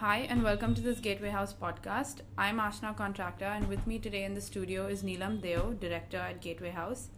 Hi, 0.00 0.20
and 0.30 0.42
welcome 0.42 0.74
to 0.76 0.80
this 0.80 0.98
Gateway 0.98 1.28
House 1.28 1.52
podcast. 1.52 2.22
I'm 2.38 2.58
Ashna 2.58 2.96
Contractor, 2.96 3.44
and 3.44 3.68
with 3.68 3.86
me 3.86 3.98
today 3.98 4.24
in 4.24 4.32
the 4.32 4.40
studio 4.40 4.86
is 4.86 5.02
Neelam 5.02 5.42
Deo, 5.42 5.74
Director 5.78 6.16
at 6.16 6.40
Gateway 6.40 6.70
House. 6.70 7.08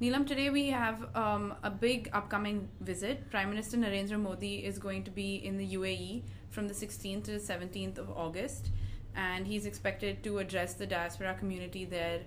Neelam, 0.00 0.26
today 0.26 0.48
we 0.48 0.68
have 0.68 1.14
um, 1.14 1.52
a 1.62 1.68
big 1.68 2.08
upcoming 2.14 2.70
visit. 2.80 3.30
Prime 3.30 3.50
Minister 3.50 3.76
Narendra 3.76 4.18
Modi 4.18 4.64
is 4.64 4.78
going 4.78 5.04
to 5.04 5.10
be 5.10 5.34
in 5.34 5.58
the 5.58 5.74
UAE 5.74 6.22
from 6.48 6.66
the 6.66 6.72
16th 6.72 7.24
to 7.24 7.32
the 7.32 7.52
17th 7.52 7.98
of 7.98 8.08
August, 8.08 8.70
and 9.14 9.46
he's 9.46 9.66
expected 9.66 10.24
to 10.24 10.38
address 10.38 10.72
the 10.72 10.86
diaspora 10.86 11.34
community 11.34 11.84
there. 11.84 12.20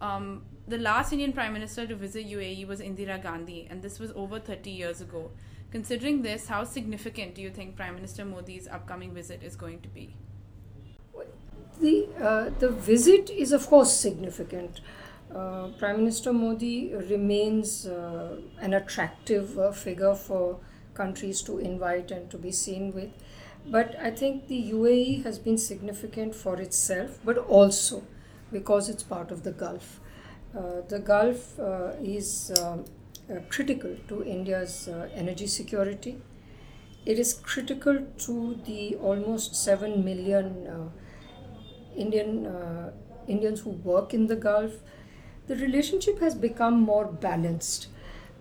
Um, 0.00 0.44
the 0.68 0.78
last 0.78 1.10
Indian 1.10 1.32
Prime 1.32 1.52
Minister 1.52 1.84
to 1.88 1.96
visit 1.96 2.28
UAE 2.28 2.68
was 2.68 2.78
Indira 2.78 3.20
Gandhi, 3.20 3.66
and 3.68 3.82
this 3.82 3.98
was 3.98 4.12
over 4.12 4.38
30 4.38 4.70
years 4.70 5.00
ago. 5.00 5.32
Considering 5.72 6.20
this, 6.20 6.48
how 6.48 6.64
significant 6.64 7.34
do 7.34 7.40
you 7.40 7.50
think 7.50 7.76
Prime 7.76 7.94
Minister 7.94 8.26
Modi's 8.26 8.68
upcoming 8.68 9.14
visit 9.14 9.42
is 9.42 9.56
going 9.56 9.80
to 9.80 9.88
be? 9.88 10.14
The, 11.80 12.08
uh, 12.20 12.50
the 12.58 12.68
visit 12.68 13.30
is, 13.30 13.52
of 13.52 13.66
course, 13.66 13.90
significant. 13.98 14.82
Uh, 15.34 15.68
Prime 15.78 15.96
Minister 15.96 16.30
Modi 16.34 16.94
remains 16.94 17.86
uh, 17.86 18.36
an 18.60 18.74
attractive 18.74 19.58
uh, 19.58 19.72
figure 19.72 20.14
for 20.14 20.60
countries 20.92 21.40
to 21.42 21.58
invite 21.58 22.10
and 22.10 22.30
to 22.30 22.36
be 22.36 22.52
seen 22.52 22.92
with. 22.92 23.10
But 23.66 23.96
I 23.98 24.10
think 24.10 24.48
the 24.48 24.72
UAE 24.72 25.24
has 25.24 25.38
been 25.38 25.56
significant 25.56 26.34
for 26.34 26.60
itself, 26.60 27.18
but 27.24 27.38
also 27.38 28.02
because 28.52 28.90
it's 28.90 29.02
part 29.02 29.30
of 29.30 29.42
the 29.42 29.52
Gulf. 29.52 30.00
Uh, 30.54 30.82
the 30.86 30.98
Gulf 30.98 31.58
uh, 31.58 31.92
is 32.02 32.52
um, 32.60 32.84
critical 33.48 33.96
to 34.08 34.24
India's 34.24 34.88
uh, 34.88 35.08
energy 35.14 35.46
security. 35.46 36.18
It 37.04 37.18
is 37.18 37.34
critical 37.34 37.98
to 38.18 38.60
the 38.66 38.96
almost 38.96 39.56
7 39.56 40.04
million 40.04 40.66
uh, 40.66 40.88
Indian 41.96 42.46
Indians 43.28 43.60
who 43.60 43.70
work 43.70 44.12
in 44.14 44.26
the 44.26 44.36
Gulf. 44.36 44.72
The 45.46 45.56
relationship 45.56 46.20
has 46.20 46.34
become 46.34 46.80
more 46.80 47.04
balanced. 47.04 47.88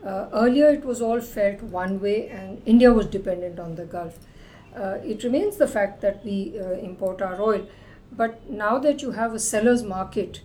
Uh, 0.03 0.27
earlier, 0.33 0.67
it 0.69 0.83
was 0.83 1.01
all 1.01 1.21
felt 1.21 1.61
one 1.61 1.99
way, 2.01 2.27
and 2.29 2.61
India 2.65 2.91
was 2.91 3.05
dependent 3.05 3.59
on 3.59 3.75
the 3.75 3.85
Gulf. 3.85 4.17
Uh, 4.75 4.97
it 5.03 5.23
remains 5.23 5.57
the 5.57 5.67
fact 5.67 6.01
that 6.01 6.23
we 6.25 6.59
uh, 6.59 6.71
import 6.71 7.21
our 7.21 7.39
oil, 7.41 7.67
but 8.11 8.49
now 8.49 8.79
that 8.79 9.01
you 9.01 9.11
have 9.11 9.33
a 9.33 9.39
seller's 9.39 9.83
market, 9.83 10.41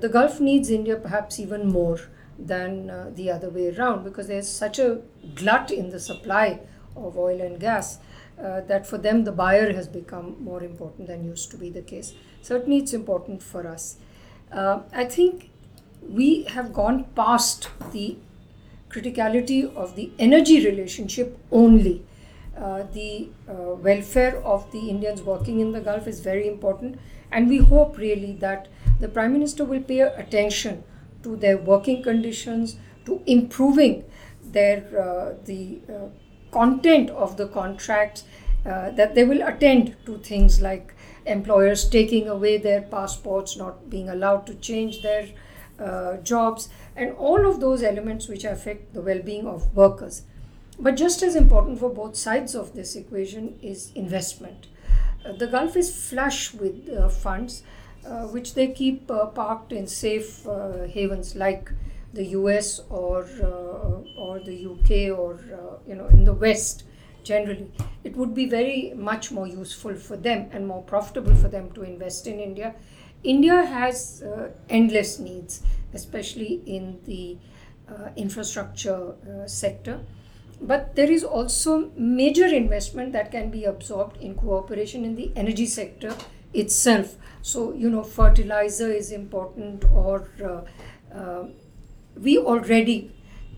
the 0.00 0.08
Gulf 0.08 0.40
needs 0.40 0.70
India 0.70 0.96
perhaps 0.96 1.38
even 1.38 1.68
more 1.68 2.00
than 2.38 2.88
uh, 2.88 3.10
the 3.14 3.30
other 3.30 3.50
way 3.50 3.74
around 3.74 4.04
because 4.04 4.28
there's 4.28 4.48
such 4.48 4.78
a 4.78 5.00
glut 5.34 5.70
in 5.70 5.90
the 5.90 5.98
supply 5.98 6.60
of 6.96 7.18
oil 7.18 7.40
and 7.40 7.58
gas 7.60 7.98
uh, 8.42 8.60
that 8.62 8.86
for 8.86 8.98
them 8.98 9.24
the 9.24 9.32
buyer 9.32 9.72
has 9.72 9.88
become 9.88 10.36
more 10.42 10.62
important 10.62 11.08
than 11.08 11.24
used 11.24 11.50
to 11.50 11.56
be 11.56 11.70
the 11.70 11.82
case. 11.82 12.14
Certainly, 12.42 12.78
it's 12.78 12.92
important 12.92 13.42
for 13.42 13.66
us. 13.66 13.96
Uh, 14.52 14.80
I 14.92 15.04
think 15.04 15.50
we 16.08 16.44
have 16.44 16.72
gone 16.72 17.04
past 17.16 17.68
the 17.92 18.16
criticality 18.88 19.74
of 19.74 19.96
the 19.96 20.12
energy 20.18 20.64
relationship 20.64 21.36
only. 21.50 22.04
Uh, 22.56 22.84
the 22.92 23.28
uh, 23.48 23.74
welfare 23.74 24.36
of 24.44 24.70
the 24.72 24.88
Indians 24.88 25.22
working 25.22 25.60
in 25.60 25.72
the 25.72 25.80
Gulf 25.80 26.06
is 26.06 26.20
very 26.20 26.48
important, 26.48 26.98
and 27.30 27.48
we 27.48 27.58
hope 27.58 27.98
really 27.98 28.32
that 28.34 28.68
the 29.00 29.08
Prime 29.08 29.32
Minister 29.32 29.64
will 29.64 29.82
pay 29.82 30.00
attention 30.00 30.82
to 31.28 31.36
their 31.36 31.58
working 31.58 32.02
conditions, 32.02 32.76
to 33.04 33.20
improving 33.26 34.04
their 34.42 34.78
uh, 34.98 35.34
the 35.44 35.78
uh, 35.88 36.08
content 36.50 37.10
of 37.10 37.36
the 37.36 37.46
contracts, 37.48 38.24
uh, 38.64 38.90
that 38.92 39.14
they 39.14 39.24
will 39.24 39.42
attend 39.42 39.94
to 40.06 40.16
things 40.18 40.62
like 40.62 40.94
employers 41.26 41.88
taking 41.88 42.28
away 42.28 42.56
their 42.56 42.80
passports, 42.80 43.56
not 43.56 43.90
being 43.90 44.08
allowed 44.08 44.46
to 44.46 44.54
change 44.54 45.02
their 45.02 45.28
uh, 45.78 46.16
jobs, 46.18 46.68
and 46.96 47.12
all 47.12 47.46
of 47.46 47.60
those 47.60 47.82
elements 47.82 48.28
which 48.28 48.44
affect 48.44 48.94
the 48.94 49.02
well-being 49.02 49.46
of 49.46 49.76
workers. 49.76 50.22
But 50.78 50.96
just 50.96 51.22
as 51.22 51.36
important 51.36 51.78
for 51.78 51.90
both 51.90 52.16
sides 52.16 52.54
of 52.54 52.72
this 52.74 52.96
equation 52.96 53.58
is 53.62 53.92
investment. 53.94 54.68
Uh, 55.24 55.32
the 55.32 55.46
Gulf 55.46 55.76
is 55.76 55.94
flush 56.08 56.54
with 56.54 56.88
uh, 56.88 57.08
funds 57.08 57.62
which 58.30 58.54
they 58.54 58.68
keep 58.68 59.10
uh, 59.10 59.26
parked 59.26 59.72
in 59.72 59.86
safe 59.86 60.46
uh, 60.46 60.86
havens 60.86 61.34
like 61.34 61.70
the 62.12 62.26
US 62.38 62.80
or 62.88 63.26
or 64.16 64.40
the 64.40 64.66
UK 64.66 65.18
or 65.18 65.38
you 65.86 65.94
know 65.94 66.06
in 66.06 66.24
the 66.24 66.32
West 66.32 66.84
generally 67.22 67.70
it 68.04 68.16
would 68.16 68.34
be 68.34 68.46
very 68.46 68.92
much 68.96 69.30
more 69.30 69.46
useful 69.46 69.94
for 69.94 70.16
them 70.16 70.48
and 70.52 70.66
more 70.66 70.82
profitable 70.82 71.34
for 71.34 71.48
them 71.48 71.70
to 71.72 71.82
invest 71.82 72.26
in 72.26 72.40
India. 72.40 72.74
India 73.24 73.64
has 73.64 74.22
uh, 74.22 74.50
endless 74.68 75.18
needs, 75.18 75.62
especially 75.92 76.62
in 76.66 76.98
the 77.04 77.36
uh, 77.88 78.10
infrastructure 78.16 79.00
uh, 79.12 79.46
sector. 79.46 80.00
But 80.60 80.94
there 80.96 81.10
is 81.10 81.24
also 81.24 81.90
major 81.96 82.46
investment 82.46 83.12
that 83.12 83.30
can 83.30 83.50
be 83.50 83.64
absorbed 83.64 84.16
in 84.18 84.34
cooperation 84.34 85.04
in 85.04 85.14
the 85.14 85.30
energy 85.36 85.66
sector 85.66 86.14
itself. 86.52 87.16
So, 87.42 87.72
you 87.72 87.90
know, 87.90 88.02
fertilizer 88.02 88.90
is 88.90 89.12
important, 89.12 89.84
or 89.92 90.28
uh, 90.44 91.14
uh, 91.14 91.44
we 92.20 92.38
already 92.38 93.12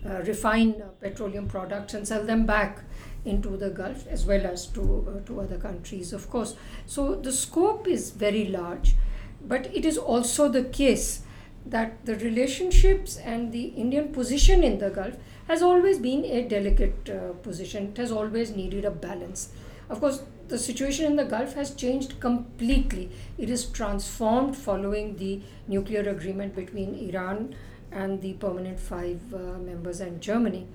uh, 0.05 0.21
refine 0.23 0.83
petroleum 0.99 1.47
products 1.47 1.93
and 1.93 2.07
sell 2.07 2.23
them 2.23 2.45
back 2.45 2.83
into 3.25 3.57
the 3.57 3.69
Gulf 3.69 4.07
as 4.07 4.25
well 4.25 4.45
as 4.45 4.65
to, 4.67 5.07
uh, 5.07 5.25
to 5.27 5.41
other 5.41 5.57
countries, 5.57 6.13
of 6.13 6.29
course. 6.29 6.55
So 6.85 7.15
the 7.15 7.31
scope 7.31 7.87
is 7.87 8.11
very 8.11 8.47
large, 8.47 8.95
but 9.41 9.67
it 9.75 9.85
is 9.85 9.97
also 9.97 10.49
the 10.49 10.63
case 10.63 11.21
that 11.65 12.05
the 12.05 12.15
relationships 12.15 13.17
and 13.17 13.51
the 13.51 13.65
Indian 13.65 14.11
position 14.11 14.63
in 14.63 14.79
the 14.79 14.89
Gulf 14.89 15.15
has 15.47 15.61
always 15.61 15.99
been 15.99 16.25
a 16.25 16.47
delicate 16.47 17.09
uh, 17.09 17.33
position. 17.43 17.89
It 17.89 17.97
has 17.97 18.11
always 18.11 18.55
needed 18.55 18.85
a 18.85 18.91
balance. 18.91 19.49
Of 19.89 19.99
course, 19.99 20.23
the 20.51 20.59
situation 20.59 21.05
in 21.05 21.15
the 21.15 21.23
Gulf 21.23 21.53
has 21.53 21.73
changed 21.73 22.19
completely. 22.19 23.09
It 23.37 23.49
is 23.49 23.65
transformed 23.65 24.57
following 24.57 25.15
the 25.15 25.41
nuclear 25.67 26.01
agreement 26.09 26.55
between 26.55 26.93
Iran 27.09 27.55
and 27.91 28.21
the 28.21 28.33
permanent 28.33 28.77
five 28.79 29.33
uh, 29.33 29.37
members 29.59 30.01
and 30.01 30.19
Germany. 30.21 30.67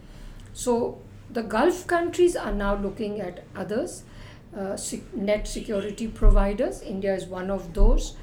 So 0.55 0.99
the 1.31 1.43
Gulf 1.43 1.87
countries 1.87 2.37
are 2.37 2.53
now 2.53 2.75
looking 2.75 3.21
at 3.21 3.45
others, 3.55 4.05
uh, 4.57 4.79
net 5.15 5.47
security 5.47 6.09
providers. 6.09 6.81
India 6.81 7.15
is 7.15 7.27
one 7.27 7.51
of 7.51 7.75
those. 7.75 8.17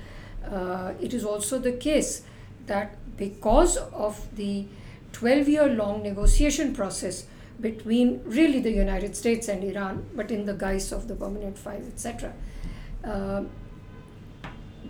Uh, 0.43 0.93
it 0.99 1.13
is 1.13 1.23
also 1.23 1.59
the 1.59 1.73
case 1.73 2.23
that 2.65 2.97
because 3.15 3.77
of 3.77 4.35
the 4.35 4.65
12 5.11 5.47
year 5.47 5.67
long 5.67 6.01
negotiation 6.01 6.73
process 6.73 7.27
between 7.59 8.21
really 8.25 8.59
the 8.59 8.71
United 8.71 9.15
States 9.15 9.47
and 9.47 9.63
Iran, 9.63 10.05
but 10.15 10.31
in 10.31 10.45
the 10.45 10.53
guise 10.53 10.91
of 10.91 11.07
the 11.07 11.15
permanent 11.15 11.57
five, 11.57 11.87
etc. 11.87 12.33
Uh, 13.03 13.43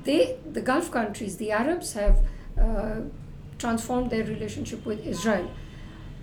they, 0.03 0.37
the 0.51 0.61
Gulf 0.61 0.91
countries, 0.91 1.37
the 1.37 1.51
Arabs 1.51 1.93
have 1.93 2.19
uh, 2.59 3.01
transformed 3.57 4.09
their 4.09 4.23
relationship 4.23 4.85
with 4.85 5.05
Israel. 5.05 5.49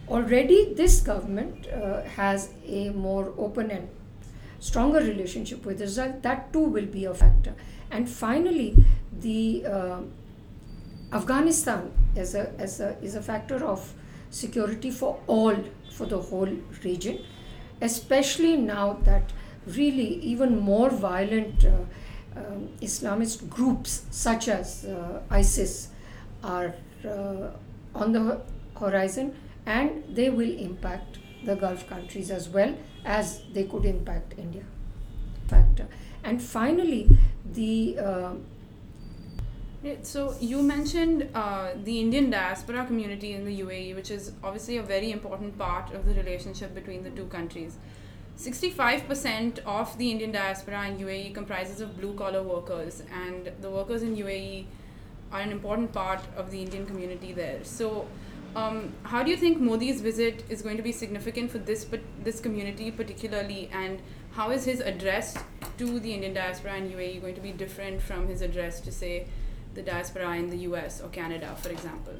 Already, 0.08 0.74
this 0.74 1.00
government 1.00 1.68
uh, 1.68 2.02
has 2.02 2.50
a 2.66 2.90
more 2.90 3.32
open 3.38 3.70
and 3.70 3.88
stronger 4.58 4.98
relationship 4.98 5.64
with 5.64 5.80
Israel. 5.80 6.18
That 6.22 6.52
too 6.52 6.64
will 6.64 6.86
be 6.86 7.04
a 7.04 7.14
factor. 7.14 7.54
And 7.90 8.08
finally, 8.08 8.76
the 9.12 9.64
uh, 9.66 10.00
Afghanistan 11.12 11.92
as 12.16 12.34
a, 12.34 12.52
as 12.58 12.80
a, 12.80 12.96
is 13.02 13.14
a 13.14 13.22
factor 13.22 13.64
of 13.64 13.94
security 14.30 14.90
for 14.90 15.20
all 15.26 15.56
for 15.90 16.06
the 16.06 16.18
whole 16.18 16.56
region, 16.84 17.24
especially 17.80 18.56
now 18.56 18.98
that 19.04 19.32
really 19.66 20.14
even 20.22 20.58
more 20.58 20.90
violent 20.90 21.64
uh, 21.64 21.70
um, 22.36 22.68
Islamist 22.80 23.48
groups 23.48 24.04
such 24.10 24.48
as 24.48 24.84
uh, 24.84 25.20
ISIS 25.30 25.88
are 26.42 26.74
uh, 27.04 27.48
on 27.94 28.12
the 28.12 28.40
horizon 28.78 29.34
and 29.66 30.04
they 30.14 30.30
will 30.30 30.58
impact 30.58 31.18
the 31.44 31.56
Gulf 31.56 31.86
countries 31.88 32.30
as 32.30 32.48
well 32.48 32.74
as 33.04 33.42
they 33.52 33.64
could 33.64 33.84
impact 33.84 34.34
India. 34.38 34.62
Factor. 35.48 35.88
And 36.22 36.40
finally, 36.40 37.08
the 37.44 37.98
so 40.02 40.36
you 40.40 40.62
mentioned 40.62 41.28
uh, 41.34 41.70
the 41.84 42.00
Indian 42.00 42.28
diaspora 42.28 42.84
community 42.84 43.32
in 43.32 43.46
the 43.46 43.60
UAE, 43.60 43.94
which 43.94 44.10
is 44.10 44.32
obviously 44.44 44.76
a 44.76 44.82
very 44.82 45.10
important 45.10 45.56
part 45.58 45.94
of 45.94 46.04
the 46.04 46.14
relationship 46.14 46.74
between 46.74 47.02
the 47.02 47.10
two 47.10 47.24
countries. 47.26 47.76
65% 48.36 49.58
of 49.66 49.96
the 49.96 50.10
Indian 50.10 50.32
diaspora 50.32 50.86
in 50.88 50.98
UAE 50.98 51.34
comprises 51.34 51.80
of 51.80 51.98
blue 51.98 52.14
collar 52.14 52.42
workers, 52.42 53.02
and 53.12 53.50
the 53.60 53.70
workers 53.70 54.02
in 54.02 54.16
UAE 54.16 54.66
are 55.32 55.40
an 55.40 55.50
important 55.50 55.92
part 55.92 56.20
of 56.36 56.50
the 56.50 56.60
Indian 56.60 56.84
community 56.86 57.32
there. 57.32 57.64
So, 57.64 58.06
um, 58.56 58.92
how 59.04 59.22
do 59.22 59.30
you 59.30 59.36
think 59.36 59.60
Modi's 59.60 60.00
visit 60.00 60.44
is 60.48 60.60
going 60.60 60.76
to 60.76 60.82
be 60.82 60.92
significant 60.92 61.50
for 61.50 61.58
this 61.58 61.86
this 62.22 62.40
community 62.40 62.90
particularly, 62.90 63.70
and 63.72 64.02
how 64.32 64.50
is 64.50 64.64
his 64.64 64.80
address 64.80 65.38
to 65.78 66.00
the 66.00 66.12
Indian 66.12 66.34
diaspora 66.34 66.76
in 66.76 66.90
UAE 66.90 67.20
going 67.20 67.34
to 67.34 67.40
be 67.40 67.52
different 67.52 68.02
from 68.02 68.26
his 68.26 68.42
address 68.42 68.80
to 68.80 68.92
say 68.92 69.26
the 69.74 69.82
diaspora 69.82 70.36
in 70.36 70.50
the 70.50 70.58
US 70.68 71.00
or 71.00 71.08
Canada, 71.08 71.54
for 71.60 71.70
example? 71.70 72.14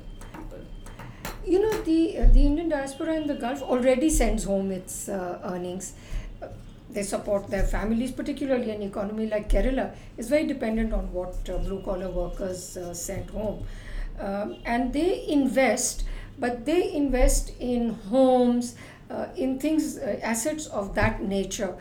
You 1.47 1.61
know, 1.61 1.73
the 1.83 2.19
uh, 2.19 2.27
the 2.33 2.47
Indian 2.47 2.69
diaspora 2.69 3.15
in 3.15 3.27
the 3.27 3.35
Gulf 3.35 3.63
already 3.63 4.11
sends 4.11 4.45
home 4.45 4.71
its 4.71 5.09
uh, 5.09 5.41
earnings. 5.45 5.95
They 6.91 7.03
support 7.03 7.49
their 7.49 7.63
families, 7.63 8.11
particularly 8.11 8.71
an 8.71 8.83
economy 8.83 9.27
like 9.27 9.49
Kerala 9.49 9.95
is 10.19 10.29
very 10.29 10.47
dependent 10.47 10.93
on 10.93 11.13
what 11.13 11.49
uh, 11.49 11.59
blue 11.59 11.83
collar 11.83 12.11
workers 12.11 12.77
uh, 12.77 12.93
send 12.93 13.31
home, 13.31 13.65
um, 14.19 14.57
and 14.65 14.93
they 14.93 15.27
invest, 15.29 16.05
but 16.39 16.65
they 16.67 16.93
invest 16.93 17.53
in 17.61 17.91
homes, 18.11 18.75
uh, 19.09 19.27
in 19.37 19.59
things, 19.59 19.99
assets 19.99 20.67
of 20.67 20.95
that 20.97 21.23
nature. 21.23 21.77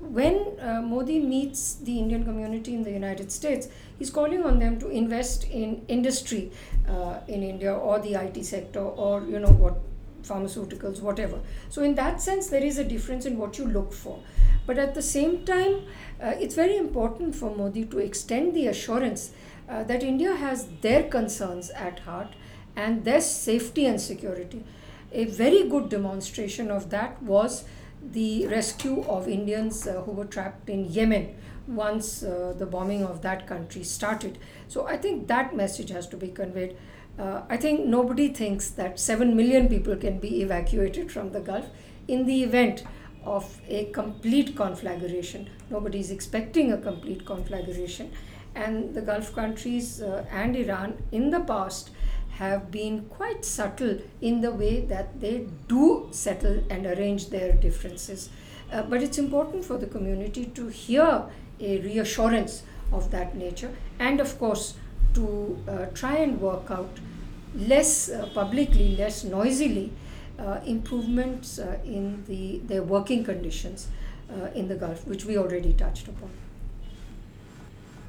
When 0.00 0.56
Modi 0.88 1.18
meets 1.18 1.74
the 1.74 1.98
Indian 1.98 2.24
community 2.24 2.74
in 2.74 2.82
the 2.82 2.90
United 2.90 3.32
States, 3.32 3.68
he's 3.98 4.10
calling 4.10 4.42
on 4.44 4.58
them 4.58 4.78
to 4.80 4.88
invest 4.88 5.44
in 5.44 5.84
industry 5.88 6.50
uh, 6.88 7.20
in 7.28 7.42
India 7.42 7.72
or 7.74 7.98
the 8.00 8.14
IT 8.14 8.44
sector 8.44 8.80
or 8.80 9.22
you 9.22 9.38
know 9.38 9.54
what 9.64 9.78
pharmaceuticals 10.22 11.00
whatever. 11.00 11.38
So 11.68 11.82
in 11.82 11.94
that 11.94 12.20
sense 12.20 12.48
there 12.48 12.62
is 12.62 12.78
a 12.78 12.84
difference 12.84 13.26
in 13.26 13.38
what 13.38 13.58
you 13.58 13.66
look 13.66 13.92
for. 13.92 14.18
But 14.66 14.78
at 14.78 14.94
the 14.94 15.02
same 15.02 15.44
time 15.44 15.86
uh, 16.22 16.34
it's 16.38 16.54
very 16.54 16.76
important 16.76 17.34
for 17.34 17.54
Modi 17.54 17.84
to 17.86 17.98
extend 17.98 18.54
the 18.54 18.66
assurance 18.66 19.32
uh, 19.68 19.84
that 19.84 20.02
India 20.02 20.34
has 20.34 20.68
their 20.80 21.04
concerns 21.04 21.70
at 21.70 22.00
heart 22.00 22.34
and 22.76 23.04
their 23.04 23.20
safety 23.20 23.86
and 23.86 24.00
security. 24.00 24.64
A 25.12 25.24
very 25.24 25.68
good 25.68 25.88
demonstration 25.88 26.70
of 26.70 26.90
that 26.90 27.22
was 27.22 27.64
the 28.12 28.46
rescue 28.48 29.02
of 29.04 29.28
Indians 29.28 29.86
uh, 29.86 30.02
who 30.02 30.12
were 30.12 30.24
trapped 30.24 30.68
in 30.68 30.84
Yemen 30.86 31.36
once 31.66 32.22
uh, 32.22 32.54
the 32.58 32.66
bombing 32.66 33.04
of 33.04 33.22
that 33.22 33.46
country 33.46 33.84
started. 33.84 34.38
So 34.68 34.86
I 34.86 34.96
think 34.96 35.28
that 35.28 35.54
message 35.54 35.90
has 35.90 36.06
to 36.08 36.16
be 36.16 36.28
conveyed. 36.28 36.76
Uh, 37.18 37.42
I 37.48 37.56
think 37.56 37.84
nobody 37.84 38.28
thinks 38.28 38.70
that 38.70 38.98
7 38.98 39.36
million 39.36 39.68
people 39.68 39.96
can 39.96 40.18
be 40.18 40.42
evacuated 40.42 41.12
from 41.12 41.32
the 41.32 41.40
Gulf 41.40 41.66
in 42.08 42.26
the 42.26 42.42
event 42.42 42.84
of 43.24 43.60
a 43.68 43.84
complete 43.86 44.56
conflagration. 44.56 45.48
Nobody 45.68 46.00
is 46.00 46.10
expecting 46.10 46.72
a 46.72 46.78
complete 46.78 47.24
conflagration. 47.24 48.10
And 48.54 48.94
the 48.94 49.02
Gulf 49.02 49.34
countries 49.34 50.02
uh, 50.02 50.24
and 50.32 50.56
Iran 50.56 51.02
in 51.12 51.30
the 51.30 51.40
past 51.40 51.90
have 52.32 52.70
been 52.70 53.04
quite 53.06 53.44
subtle 53.44 53.98
in 54.20 54.40
the 54.40 54.50
way 54.50 54.80
that 54.86 55.20
they 55.20 55.46
do 55.68 56.08
settle 56.10 56.62
and 56.70 56.86
arrange 56.86 57.30
their 57.30 57.52
differences. 57.52 58.30
Uh, 58.72 58.82
but 58.82 59.02
it's 59.02 59.18
important 59.18 59.64
for 59.64 59.76
the 59.76 59.86
community 59.86 60.46
to 60.46 60.68
hear 60.68 61.24
a 61.58 61.78
reassurance 61.80 62.62
of 62.92 63.10
that 63.10 63.36
nature, 63.36 63.70
and 63.98 64.20
of 64.20 64.38
course, 64.38 64.74
to 65.14 65.58
uh, 65.68 65.86
try 65.94 66.16
and 66.16 66.40
work 66.40 66.70
out 66.70 66.98
less 67.54 68.08
uh, 68.08 68.28
publicly, 68.32 68.96
less 68.96 69.24
noisily, 69.24 69.92
uh, 70.38 70.60
improvements 70.64 71.58
uh, 71.58 71.78
in 71.84 72.24
the 72.26 72.58
their 72.64 72.82
working 72.82 73.22
conditions 73.24 73.88
uh, 74.32 74.46
in 74.54 74.68
the 74.68 74.74
Gulf, 74.74 75.06
which 75.06 75.24
we 75.24 75.36
already 75.36 75.72
touched 75.72 76.08
upon. 76.08 76.30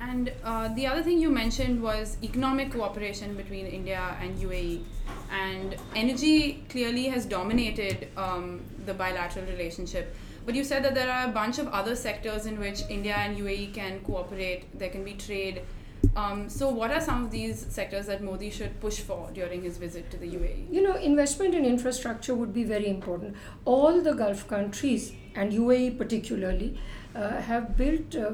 And 0.02 0.32
uh, 0.44 0.70
the 0.70 0.88
other 0.88 1.04
thing 1.04 1.20
you 1.20 1.30
mentioned 1.30 1.82
was 1.82 2.18
economic 2.24 2.72
cooperation 2.72 3.36
between 3.36 3.68
India 3.68 4.18
and 4.20 4.36
UAE. 4.38 4.84
And 5.32 5.76
energy 5.96 6.66
clearly 6.70 7.06
has 7.10 7.26
dominated 7.26 8.08
um, 8.18 8.62
the 8.86 8.94
bilateral 8.94 9.46
relationship. 9.46 10.16
But 10.44 10.56
you 10.56 10.64
said 10.64 10.84
that 10.86 10.96
there 10.96 11.12
are 11.12 11.30
a 11.30 11.32
bunch 11.32 11.60
of 11.60 11.68
other 11.68 11.96
sectors 11.96 12.48
in 12.48 12.60
which 12.60 12.82
India 12.90 13.14
and 13.14 13.38
UAE 13.38 13.76
can 13.76 14.00
cooperate. 14.00 14.78
There 14.78 14.90
can 14.90 15.04
be 15.04 15.14
trade. 15.14 15.62
Um, 16.16 16.50
so, 16.50 16.68
what 16.68 16.90
are 16.90 17.00
some 17.00 17.26
of 17.26 17.32
these 17.32 17.68
sectors 17.70 18.08
that 18.08 18.24
Modi 18.24 18.50
should 18.50 18.82
push 18.82 19.00
for 19.00 19.30
during 19.34 19.62
his 19.62 19.78
visit 19.78 20.10
to 20.10 20.18
the 20.18 20.26
UAE? 20.26 20.74
You 20.74 20.82
know, 20.82 20.96
investment 20.96 21.54
in 21.54 21.64
infrastructure 21.64 22.34
would 22.34 22.54
be 22.54 22.64
very 22.64 22.88
important. 22.88 23.36
All 23.66 24.02
the 24.02 24.14
Gulf 24.14 24.48
countries, 24.48 25.14
and 25.36 25.54
UAE 25.54 26.00
particularly, 26.00 26.80
uh, 27.16 27.40
have 27.42 27.78
built 27.78 28.16
uh, 28.16 28.32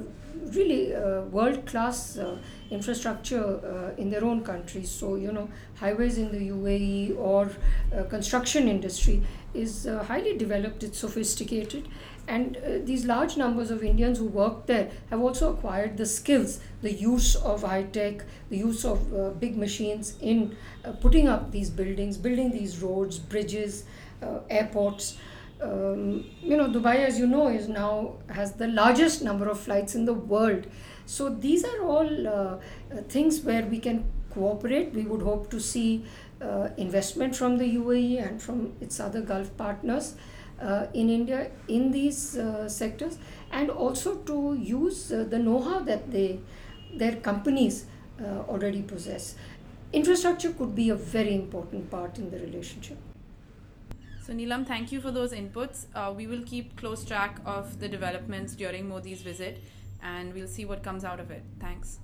really 0.53 0.93
uh, 0.95 1.21
world 1.21 1.65
class 1.65 2.17
uh, 2.17 2.37
infrastructure 2.69 3.43
uh, 3.43 4.01
in 4.01 4.09
their 4.09 4.23
own 4.23 4.43
countries. 4.43 4.89
So, 4.89 5.15
you 5.15 5.31
know, 5.31 5.49
highways 5.75 6.17
in 6.17 6.31
the 6.31 6.49
UAE 6.49 7.17
or 7.17 7.51
uh, 7.95 8.03
construction 8.03 8.67
industry 8.67 9.23
is 9.53 9.87
uh, 9.87 10.03
highly 10.03 10.37
developed, 10.37 10.83
it's 10.83 10.99
sophisticated. 10.99 11.87
And 12.27 12.57
these 12.83 13.05
large 13.05 13.37
numbers 13.37 13.71
of 13.71 13.85
Indians 13.85 14.17
who 14.17 14.25
work 14.25 14.65
there 14.65 14.91
have 15.09 15.21
also 15.21 15.53
acquired 15.53 15.95
the 15.95 16.05
skills, 16.05 16.59
the 16.81 16.91
use 16.91 17.37
of 17.37 17.63
high 17.63 17.83
tech, 17.83 18.25
the 18.49 18.57
use 18.57 18.83
of 18.83 19.39
big 19.39 19.55
machines 19.55 20.15
in 20.19 20.57
putting 20.99 21.29
up 21.29 21.51
these 21.53 21.69
buildings, 21.69 22.17
building 22.17 22.51
these 22.51 22.81
roads, 22.81 23.17
bridges, 23.17 23.85
airports 24.49 25.17
um, 25.61 26.25
you 26.41 26.55
know 26.55 26.67
dubai 26.67 26.97
as 27.05 27.19
you 27.19 27.27
know 27.27 27.47
is 27.47 27.67
now 27.67 28.15
has 28.29 28.53
the 28.53 28.67
largest 28.67 29.23
number 29.23 29.47
of 29.47 29.59
flights 29.59 29.95
in 29.95 30.05
the 30.05 30.13
world. 30.13 30.67
So 31.05 31.29
these 31.29 31.63
are 31.63 31.81
all 31.83 32.27
uh, 32.27 32.31
uh, 32.31 32.57
things 33.07 33.41
where 33.41 33.65
we 33.65 33.79
can 33.79 34.05
cooperate. 34.33 34.93
We 34.93 35.03
would 35.03 35.21
hope 35.21 35.49
to 35.51 35.59
see 35.59 36.05
uh, 36.41 36.69
investment 36.77 37.35
from 37.35 37.57
the 37.57 37.77
uae 37.77 38.27
and 38.27 38.41
from 38.41 38.73
its 38.81 38.99
other 38.99 39.21
gulf 39.21 39.55
partners 39.57 40.15
uh, 40.61 40.85
in 40.93 41.09
india 41.09 41.49
in 41.67 41.91
these 41.91 42.37
uh, 42.37 42.69
sectors 42.69 43.17
and 43.51 43.69
also 43.69 44.15
to 44.17 44.55
use 44.59 45.11
uh, 45.11 45.23
the 45.23 45.39
know-how 45.39 45.79
that 45.79 46.11
they 46.11 46.39
their 46.93 47.15
companies 47.15 47.85
already 48.49 48.81
possess. 48.81 49.35
Infrastructure 49.93 50.51
could 50.51 50.73
be 50.73 50.89
a 50.89 50.95
very 50.95 51.35
important 51.35 51.91
part 51.91 52.17
in 52.17 52.31
the 52.31 52.39
relationship 52.39 52.97
so, 54.27 54.33
Neelam, 54.33 54.67
thank 54.67 54.91
you 54.91 54.99
for 54.99 55.09
those 55.09 55.31
inputs. 55.31 55.85
Uh, 55.95 56.11
we 56.11 56.27
will 56.27 56.43
keep 56.43 56.75
close 56.75 57.05
track 57.05 57.39
of 57.45 57.79
the 57.79 57.87
developments 57.87 58.55
during 58.55 58.89
Modi's 58.89 59.21
visit 59.21 59.63
and 60.03 60.33
we'll 60.33 60.49
see 60.49 60.65
what 60.65 60.83
comes 60.83 61.05
out 61.05 61.21
of 61.21 61.31
it. 61.31 61.43
Thanks. 61.61 61.99